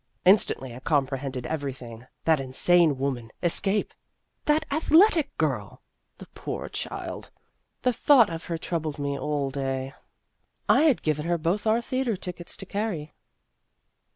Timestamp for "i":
0.75-0.79, 10.67-10.85